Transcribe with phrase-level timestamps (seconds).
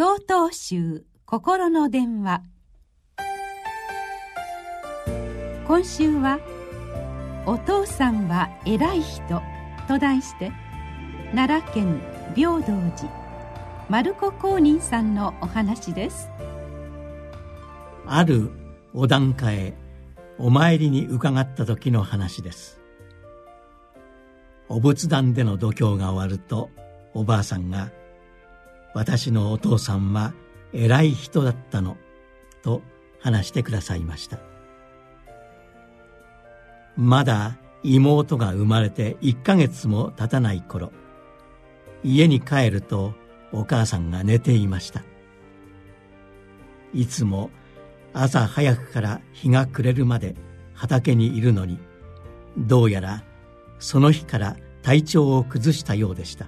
[0.00, 2.40] 総統集心の電話。
[5.68, 6.38] 今週は
[7.44, 9.42] 「お父さんは偉い人」
[9.86, 10.52] と題して
[11.34, 12.00] 奈良県
[12.34, 13.10] 平等寺
[13.90, 16.30] 丸子公認さんのお話です。
[18.06, 18.52] ある
[18.94, 19.74] お檀家へ
[20.38, 22.80] お参りに伺った時の話です。
[24.70, 26.70] お仏壇での度胸が終わると
[27.12, 27.90] おばあさんが
[28.94, 30.34] 「私のお父さんは
[30.72, 31.96] 偉い人だったの」
[32.62, 32.82] と
[33.20, 34.38] 話してくださいました。
[36.96, 40.92] まだ妹が生まれて1ヶ月も経たない頃
[42.04, 43.14] 家に帰ると
[43.52, 45.02] お母さんが寝ていました。
[46.92, 47.50] いつも
[48.12, 50.34] 朝早くから日が暮れるまで
[50.74, 51.78] 畑にいるのに
[52.58, 53.22] どうやら
[53.78, 56.46] その日から体調を崩したようでした。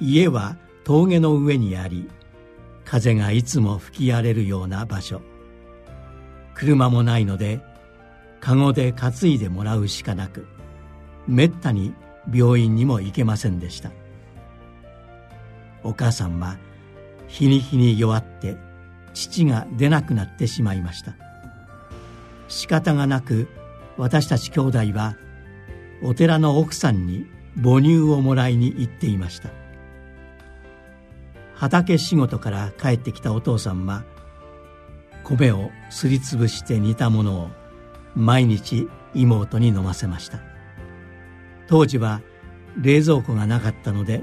[0.00, 2.08] 家は峠の上にあり
[2.84, 5.20] 風がいつも吹き荒れるような場所。
[6.54, 7.60] 車もないので
[8.40, 10.46] 籠で担いでもらうしかなく
[11.26, 11.94] めったに
[12.32, 13.90] 病院にも行けませんでした。
[15.82, 16.56] お母さんは
[17.28, 18.56] 日に日に弱って
[19.14, 21.16] 父が出なくなってしまいました。
[22.48, 23.48] 仕方がなく
[23.96, 25.16] 私たち兄弟は
[26.02, 29.50] お寺の奥さんに母乳をもらいに行っていました。
[31.56, 34.04] 畑仕事から帰ってきたお父さんは
[35.24, 37.50] 米をすりつぶして煮たものを
[38.14, 40.40] 毎日妹に飲ませました。
[41.66, 42.20] 当時は
[42.80, 44.22] 冷蔵庫がなかったので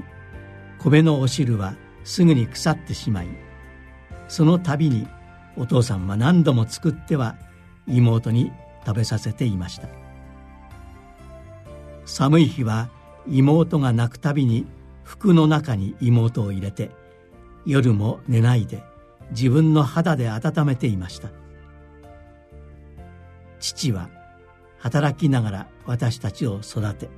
[0.78, 1.74] 米のお汁は
[2.04, 3.28] すぐに腐ってしまい
[4.28, 5.06] その度に
[5.56, 7.36] お父さんは何度も作っては
[7.86, 8.52] 妹に
[8.86, 9.88] 食べさせていました。
[12.06, 12.90] 寒い日は
[13.26, 14.66] 妹が泣くたびに
[15.04, 16.90] 服の中に妹を入れて
[17.66, 18.82] 夜も寝ないで
[19.30, 21.30] 自分の肌で温めていました。
[23.58, 24.10] 父は
[24.78, 27.08] 働きながら私たちを育て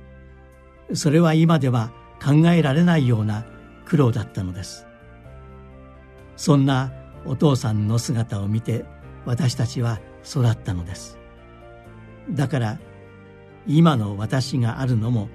[0.93, 1.91] それは今では
[2.23, 3.45] 考えられないような
[3.85, 4.85] 苦労だったのです。
[6.37, 6.91] そんな
[7.25, 8.85] お父さんの姿を見て
[9.25, 11.17] 私たちは育ったのです。
[12.29, 12.79] だから
[13.65, 15.29] 今の私があるのも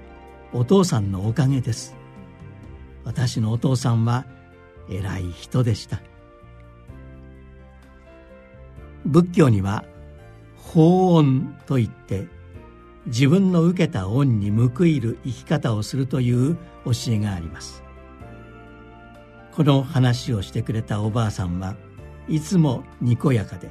[0.53, 1.95] お父さんのおかげです。
[3.03, 4.25] 私のお父さんは
[4.89, 6.01] 偉い人でした。
[9.05, 9.83] 仏教には
[10.57, 12.27] 法恩といって
[13.05, 16.55] 自分の受けた恩に報いる生き方をするという
[16.85, 17.83] 教えがあります。
[19.53, 21.75] この話をしてくれたおばあさんは
[22.27, 23.69] いつもにこやかで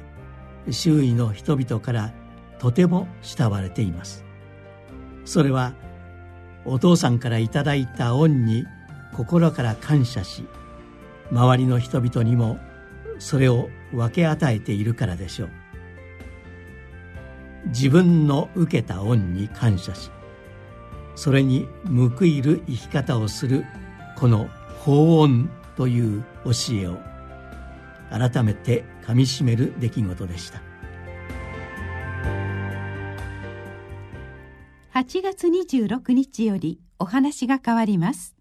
[0.71, 2.13] 周囲の人々から
[2.59, 4.23] とても慕われています。
[5.25, 5.73] それは
[6.63, 8.65] お父さんからいただいた恩に
[9.13, 10.45] 心から感謝し
[11.31, 12.59] 周りの人々にも
[13.19, 15.49] それを分け与えているからでしょう。
[17.67, 20.11] 自分の受けた恩に感謝し
[21.15, 23.65] それに報いる生き方をする
[24.17, 26.97] この法恩という教えを
[28.09, 30.61] 改めてかみしめる出来事でした。
[34.93, 38.35] 8月26日よりお話が変わります。